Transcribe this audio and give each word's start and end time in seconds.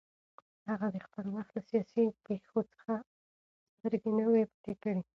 هغه 0.69 0.87
د 0.95 0.97
خپل 1.05 1.25
وخت 1.35 1.51
له 1.55 1.61
سیاسي 1.69 2.03
پېښو 2.25 2.59
څخه 2.73 2.93
سترګې 3.75 4.11
نه 4.19 4.25
وې 4.31 4.43
پټې 4.51 4.73
کړې 4.81 5.01